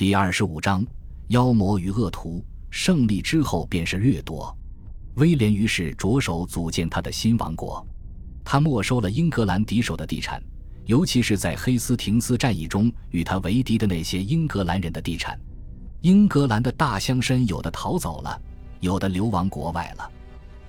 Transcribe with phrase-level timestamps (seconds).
[0.00, 0.82] 第二十五章：
[1.28, 2.42] 妖魔与恶徒。
[2.70, 4.56] 胜利之后便是掠夺。
[5.16, 7.86] 威廉于是着手组建他的新王国。
[8.42, 10.42] 他没收了英格兰敌手的地产，
[10.86, 15.38] 尤其是在黑斯廷斯战役中与他为敌的那些英格兰人的地产。
[16.00, 18.40] 英格兰的大乡绅有的逃走了，
[18.80, 20.10] 有的流亡国外了。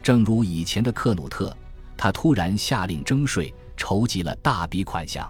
[0.03, 1.55] 正如以前的克努特，
[1.95, 5.25] 他突然下令征税，筹集了大笔款项。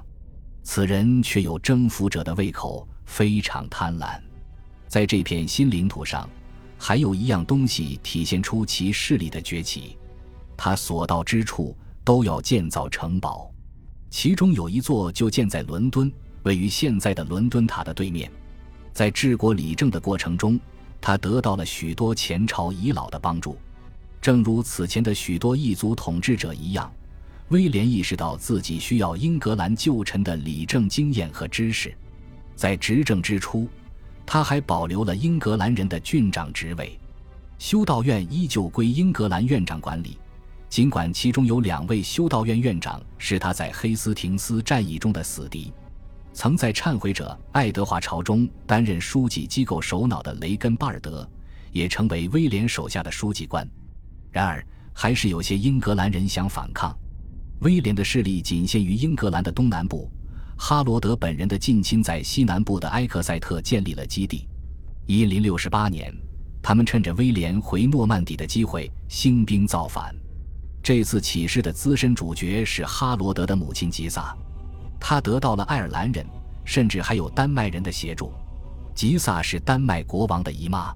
[0.64, 2.88] 此人却有征服者的胃口。
[3.12, 4.18] 非常贪婪，
[4.88, 6.30] 在这片新领土上，
[6.78, 9.98] 还有一样东西体现出其势力的崛起。
[10.56, 13.52] 他所到之处都要建造城堡，
[14.10, 16.10] 其中有一座就建在伦敦，
[16.44, 18.32] 位于现在的伦敦塔的对面。
[18.94, 20.58] 在治国理政的过程中，
[21.02, 23.58] 他得到了许多前朝遗老的帮助。
[24.22, 26.90] 正如此前的许多异族统治者一样，
[27.50, 31.94] 威廉意识到自己需要英格兰旧臣的理政经验和知识。
[32.62, 33.68] 在执政之初，
[34.24, 36.96] 他还保留了英格兰人的郡长职位，
[37.58, 40.20] 修道院依旧归英格兰院长管理。
[40.70, 45.74] 尽管其中有两位修道院院长是他在黑斯廷斯战役中的死敌，
[46.34, 51.28] 曾在忏悔者爱德华朝中担任书记机构首脑的雷根巴尔德，
[51.72, 53.68] 也成为威廉手下的书记官。
[54.30, 54.64] 然而，
[54.94, 56.96] 还是有些英格兰人想反抗。
[57.62, 60.08] 威廉的势力仅限于英格兰的东南部。
[60.64, 64.48] 哈罗德本人的近亲在西南部的埃克塞特建立了基地。
[65.08, 66.16] 一零六八年，
[66.62, 70.16] 他们趁着威廉回诺曼底的机会兴兵造反。
[70.84, 74.38] 这次起事的资深主角是哈罗德的母亲吉萨，
[75.00, 76.24] 他得到了爱尔兰人，
[76.64, 78.32] 甚至还有丹麦人的协助。
[78.94, 80.94] 吉萨是丹麦国王的姨妈。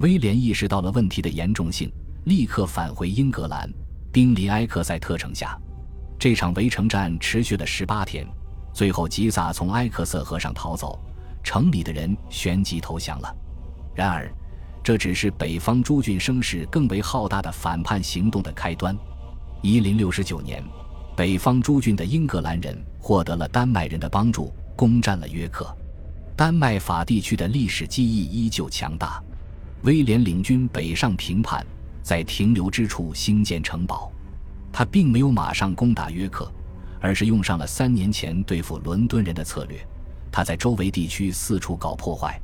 [0.00, 1.88] 威廉意识到了问题的严重性，
[2.24, 3.72] 立刻返回英格兰，
[4.10, 5.56] 兵临埃克塞特城下。
[6.18, 8.26] 这场围城战持续了十八天。
[8.76, 11.00] 最后，吉萨从埃克瑟河上逃走，
[11.42, 13.36] 城里的人旋即投降了。
[13.94, 14.30] 然而，
[14.84, 18.94] 这只是北方诸郡声势更为浩大的反叛行动的开端。
[19.62, 20.62] 一零六九年，
[21.16, 25.74] 北方诸郡的英格兰人获得了丹麦人的帮助，攻占了约克。
[26.36, 29.24] 丹麦法地区的历史记忆依旧强大。
[29.84, 31.66] 威廉领军北上平叛，
[32.02, 34.12] 在停留之处兴建城堡。
[34.70, 36.52] 他并没有马上攻打约克。
[37.00, 39.78] 而是用上了三年前对付伦敦人的策略，
[40.30, 42.40] 他在周围地区四处搞破坏，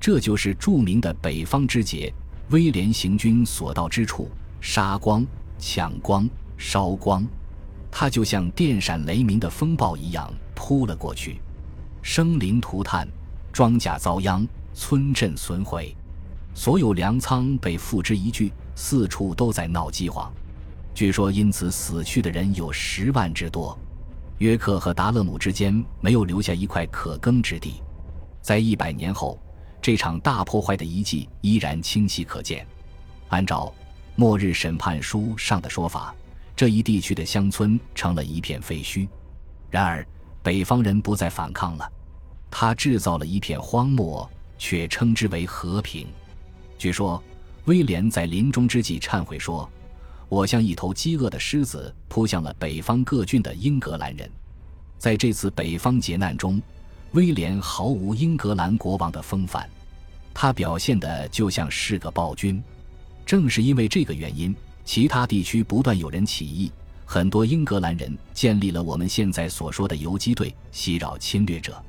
[0.00, 2.12] 这就是著名的北方之劫。
[2.50, 4.30] 威廉行军所到之处，
[4.60, 5.26] 杀光、
[5.58, 7.26] 抢光、烧光，
[7.90, 11.40] 他就像电闪雷鸣的风暴一样扑了过去，
[12.02, 13.08] 生灵涂炭，
[13.52, 15.92] 庄稼遭殃，村镇损毁，
[16.54, 20.32] 所有粮仓被付之一炬，四处都在闹饥荒。
[20.94, 23.76] 据说因此死去的人有十万之多。
[24.38, 27.82] 约克和达勒姆之间没有留下一块可耕之地，
[28.42, 29.40] 在一百年后，
[29.80, 32.66] 这场大破坏的遗迹依然清晰可见。
[33.28, 33.72] 按照
[34.14, 36.14] 《末日审判书》上的说法，
[36.54, 39.08] 这一地区的乡村成了一片废墟。
[39.70, 40.06] 然而，
[40.42, 41.90] 北方人不再反抗了，
[42.50, 46.06] 他制造了一片荒漠，却称之为和平。
[46.76, 47.22] 据说，
[47.64, 49.68] 威廉在临终之际忏悔说。
[50.28, 54.28] 我像一头饥饿的狮子扑向了北方各郡的英格兰人，
[54.98, 56.60] 在这次北方劫难中，
[57.12, 59.68] 威廉毫无英格兰国王的风范，
[60.34, 62.62] 他表现的就像是个暴君。
[63.24, 64.54] 正是因为这个原因，
[64.84, 66.72] 其他地区不断有人起义，
[67.04, 71.80] 很多英格兰人建立了我们现在所说的游击队，袭扰侵略者。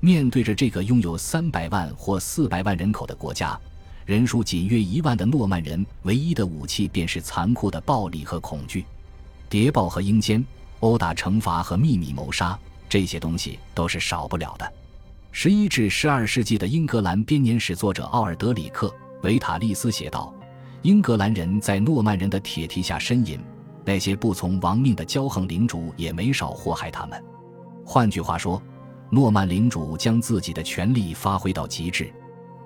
[0.00, 3.58] 面对着这个拥有三百万或四百万人口的国家。
[4.04, 8.84] 人数仅约一万的诺曼人，唯一的武器便是残酷的暴力和恐惧，
[9.48, 10.44] 谍报和阴间、
[10.80, 14.72] 殴打、惩罚和秘密谋杀，这些东西都是少不了的。
[15.32, 18.88] 十一至十二世纪的英格兰编年史作者奥尔德里克·
[19.22, 20.32] 维塔利斯写道
[20.82, 23.40] ：“英格兰人在诺曼人的铁蹄下呻吟，
[23.86, 27.24] 那些不从亡命的骄横领主也没少祸害他们。
[27.86, 28.62] 换句话说，
[29.08, 32.12] 诺曼领主将自己的权力发挥到极致。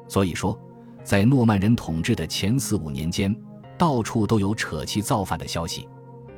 [0.08, 0.58] 所以说。”
[1.04, 3.34] 在诺曼人统治的前四五年间，
[3.78, 5.88] 到处都有扯旗造反的消息。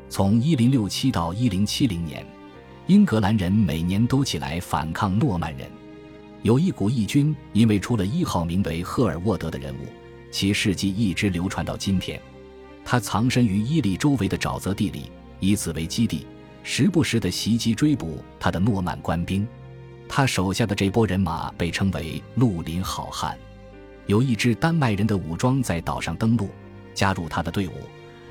[0.08, 2.26] 从1067到1070年，
[2.86, 5.68] 英格兰人每年都起来反抗诺曼人。
[6.42, 9.86] 有一股义军，因为出了一号名为赫尔沃德的人物，
[10.30, 12.20] 其事迹一直流传到今天。
[12.84, 16.26] 他藏身于伊利周围的沼泽地里，以此为基地，
[16.62, 19.46] 时不时地袭击追捕他的诺曼官兵。
[20.08, 23.38] 他手下的这波人马被称为“绿林好汉”。
[24.10, 26.50] 有一支丹麦人的武装在岛上登陆，
[26.92, 27.74] 加入他的队伍，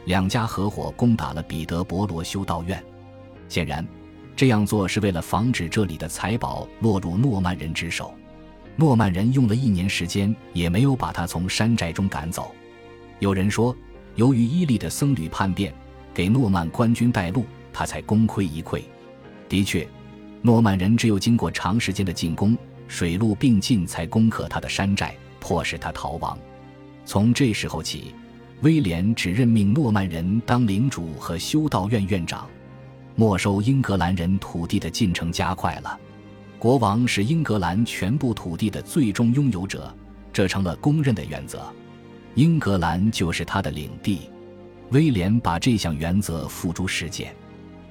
[0.03, 2.83] 两家合伙攻打了彼得伯罗修道院。
[3.47, 3.87] 显然，
[4.35, 8.13] 这样做是为了防止这里的财宝落入诺曼人之手。
[8.75, 12.53] 诺曼人用了一年时间，也没有把他从山寨中赶走。
[13.19, 13.73] 有人说，
[14.15, 15.73] 由于伊利的僧侣叛变，
[16.13, 18.83] 给诺曼官军带路，他才功亏一篑。
[19.47, 19.87] 的确，
[20.41, 22.57] 诺曼人只有经过长时间的进攻，
[22.89, 26.37] 水陆并进，才攻克他的山寨，迫使他逃亡。
[27.05, 28.13] 从这时候起，
[28.61, 32.47] 威廉只任命诺曼人当领主和修道院院长，
[33.15, 35.99] 没收英格兰人土地的进程加快了。
[36.57, 39.93] 国王是英格兰全部土地的最终拥有者，
[40.33, 41.61] 这成了公认的原则。
[42.35, 44.29] 英格兰就是他的领地。
[44.91, 47.33] 威廉把这项原则付诸实践。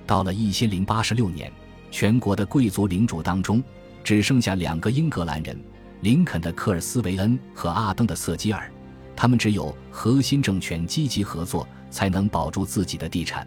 [0.06, 1.50] 到了一千零八十六年，
[1.90, 3.62] 全国的贵族领主当中
[4.02, 5.58] 只剩下两个英格兰人：
[6.00, 8.70] 林肯的科尔斯维恩和阿登的瑟基尔。
[9.16, 13.46] 他们只有核心政权积极合作，才能保住自己的地产。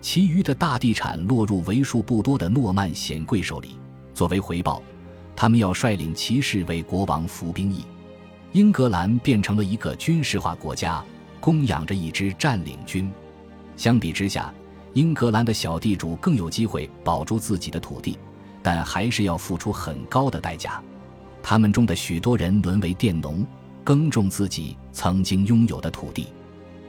[0.00, 3.76] 其余的大地产落入为数不多的诺曼显贵手里。
[4.14, 4.82] 作为回报，
[5.34, 7.84] 他们要率领骑士为国王服兵役。
[8.52, 11.04] 英格兰变成了一个军事化国家，
[11.40, 13.10] 供养着一支占领军。
[13.76, 14.52] 相比之下，
[14.94, 18.18] 英格兰的小地主更有机会保住自己的土地，
[18.62, 20.82] 但还是要付出很高的代价。
[21.42, 23.46] 他们中的许多人沦为佃农，
[23.82, 26.24] 耕种自己曾经拥有的土地；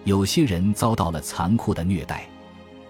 [0.03, 2.27] 有些人遭到了残酷的虐待。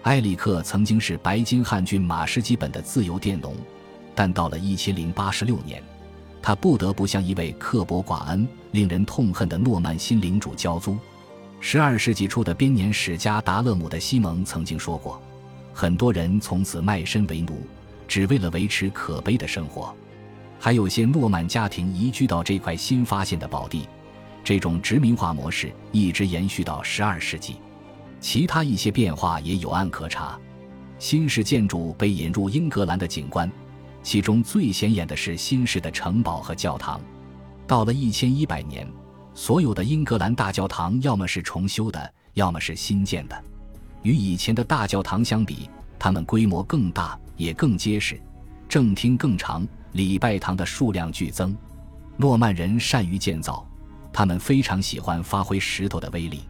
[0.02, 3.54] 埃里克曾经是白金汉郡马什基本的自由佃农。
[4.14, 5.82] 但到了一千零八十六年，
[6.42, 10.98] 他不得不向一位刻薄寡恩、令人痛恨的诺曼新领主交租。
[11.60, 15.18] 十二世纪初的编年史家达勒姆的西蒙曾经说过
[15.72, 17.62] ：“很多人从此卖身为奴，
[18.06, 19.94] 只为了维持可悲的生活。”
[20.64, 23.88] 还有些诺曼家庭移居到这块新发现的宝地，
[24.44, 27.56] 这种殖民化模式一直延续到十二世纪。
[28.20, 30.38] 其他一些变化也有案可查。
[31.00, 33.50] 新式建筑被引入英格兰的景观。
[34.04, 37.00] 其中最显眼的是新式的城堡和教堂。
[37.66, 38.86] 到了一千一百年，
[39.34, 43.44] 所有的英格兰大教堂要么是重修的，要么是新建的。
[44.02, 45.68] 与以前的大教堂相比，
[45.98, 48.16] 它们规模更大，也更结实，
[48.68, 51.56] 正厅更长，礼拜堂的数量剧增。
[52.16, 53.66] 诺曼人善于建造，
[54.12, 56.42] 他们非常喜欢发挥石头的威力。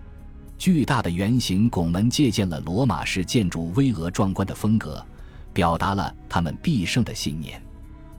[0.59, 5.05] 巨大的圆形拱门借鉴了罗马式建筑巍峨壮观的风格。
[5.55, 7.63] 表达了他们必胜的信念。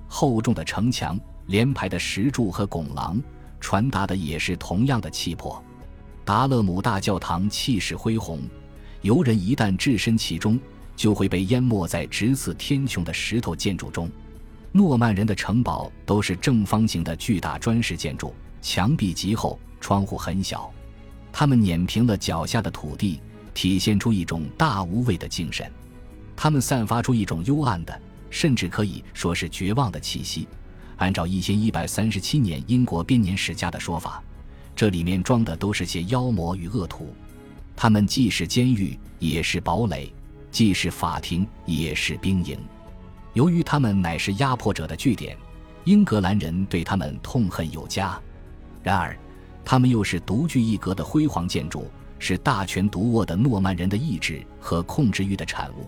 [0.08, 3.20] 厚重的城墙、连排的石柱和拱廊，
[3.60, 5.60] 传达的也是同样的气魄。
[6.24, 8.40] 达勒姆大教堂气势恢宏，
[9.02, 10.60] 游人一旦置身其中，
[10.96, 14.08] 就会被淹没在直刺天穹的石头建筑中。
[14.76, 20.70] 诺曼人的城堡都是正方形的巨大砖石建筑，墙壁极厚，窗户很小。
[21.32, 23.22] 他们碾平了脚下的土地，
[23.54, 25.72] 体现出一种大无畏的精神。
[26.36, 30.48] 他们散发出一种幽暗的，甚至可以说是绝望的气息。
[30.98, 34.24] 按照一千一百三十七年英国编年史家的说法，
[34.76, 37.14] 这里面装的都是些妖魔与恶徒。
[37.76, 40.12] 他们既是监狱，也是堡垒；
[40.50, 42.58] 既是法庭，也是兵营。
[43.34, 45.36] 由于他们乃是压迫者的据点，
[45.86, 48.20] 英格兰人对他们痛恨有加。
[48.82, 49.18] 然而，
[49.66, 51.90] 他们又是独具一格的辉煌建筑，
[52.20, 55.88] 是大权独握的诺曼人的意志和控制欲的产物。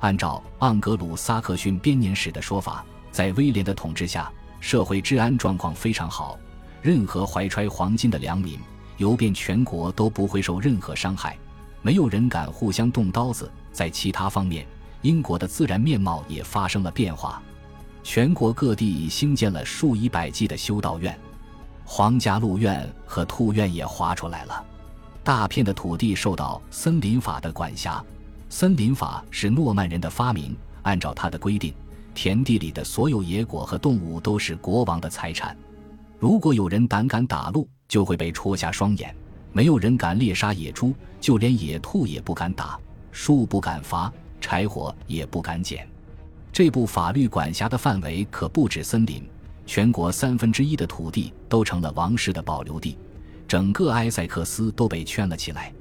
[0.00, 4.30] 按照盎格鲁撒克逊编年史的说法，在威廉的统治下，
[4.60, 6.38] 社会治安状况非常好，
[6.80, 8.56] 任何怀揣黄金的良民
[8.98, 11.36] 游遍全国都不会受任何伤害，
[11.82, 13.50] 没有人敢互相动刀子。
[13.72, 14.66] 在其他方面，
[15.02, 17.40] 英国的自然面貌也发生了变化，
[18.02, 21.18] 全国各地兴建了数以百计的修道院，
[21.84, 24.64] 皇家鹿院和兔院也划出来了，
[25.22, 28.04] 大片的土地受到森林法的管辖。
[28.50, 30.56] 森林法是诺曼人的发明。
[30.82, 31.74] 按照他的规定，
[32.14, 35.54] 田地里的所有野果和动物都是国王的财产。
[36.18, 39.10] 如果有人胆敢打鹿，就会被戳瞎双眼；
[39.52, 42.78] 没有人敢猎杀野猪，就连野兔也不敢打，
[43.12, 44.10] 树不敢伐，
[44.40, 45.88] 柴火也不敢捡。
[46.52, 49.22] 这部法律管辖的范围可不止森林，
[49.66, 52.96] 全国三分之一的土地都成了王室的保留地，
[53.46, 55.72] 整个埃塞克斯都被圈了起来。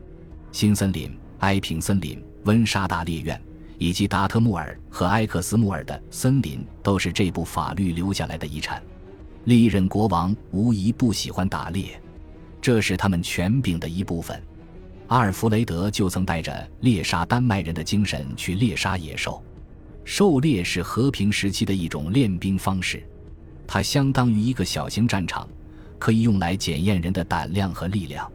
[0.51, 2.21] 新森林、埃平森林。
[2.43, 3.37] 温莎大猎院
[3.77, 8.81] 以及达特穆尔和埃克斯穆尔的森林都是这部法律留下来的遗产。
[9.43, 12.01] 历任国王无疑不喜欢打猎，
[12.61, 14.41] 这是他们权柄的一部分。
[15.07, 19.41] 阿尔弗雷德就曾带着猎杀丹麦人的精神去猎杀野兽。
[20.03, 23.03] 狩猎是和平时期的一种练兵方式，
[23.65, 25.47] 它相当于一个小型战场，
[25.97, 28.29] 可以用来检验人的胆量和力量。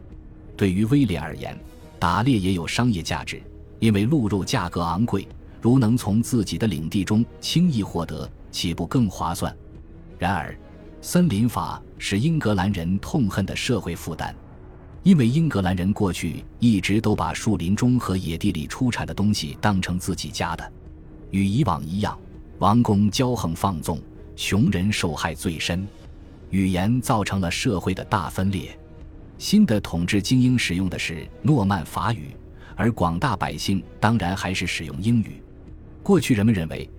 [0.55, 1.57] 对于威廉而言，
[1.99, 3.41] 打猎也有商业价值。
[3.79, 5.27] 因为鹿肉价格昂贵，
[5.61, 9.53] 如能从自己的领地中轻易获得，岂不更划算？
[10.17, 10.57] 然而，
[11.01, 14.33] 森林法是英格兰人痛恨的社会负担，
[15.03, 20.73] 因为英格兰人过去一直都把树林中和野地里出产的东西当成自己家的。
[21.29, 22.17] 与以往一样，
[22.59, 23.99] 王公骄横放纵，
[24.35, 25.85] 穷人受害最深。
[26.51, 28.77] 语言造成了社会的大分裂。
[29.37, 32.29] 新的统治精英使用的是诺曼法语，
[32.75, 35.43] 而广大百姓当然还是使用英语。
[36.01, 36.89] 过去人们认为，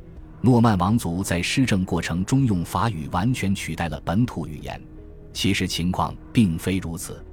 [0.42, 4.78] 诺曼王族在施政过程中用法语完全取代了本土语言，
[5.32, 7.24] 其实情况并非如此。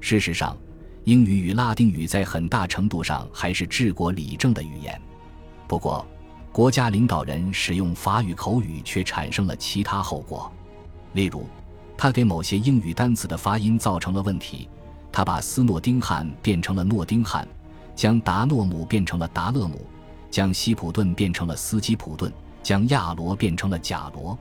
[0.00, 0.56] 事实上，
[1.04, 5.00] 英语与拉丁语在很大程度上还是治国理政的语言。
[5.68, 6.06] 不过，
[6.50, 10.50] 国家领导人使用法语口语却产生了其他后果，
[11.12, 11.46] 例如。
[12.02, 14.66] 他给某些英语单词的发音造成了问题，
[15.12, 17.46] 他把斯诺丁汉变成了诺丁汉，
[17.94, 19.86] 将达诺姆变成了达勒姆，
[20.30, 24.38] 将西普顿变成了斯基普顿，将亚罗变成了贾罗。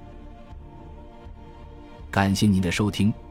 [2.10, 3.14] 感谢您的收听，